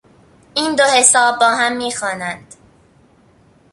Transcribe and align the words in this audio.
این 0.53 0.75
دو 0.75 0.83
حساب 0.83 1.39
با 1.39 1.45
هم 1.49 1.77
میخوانند. 1.77 2.55